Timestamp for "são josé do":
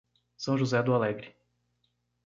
0.35-0.95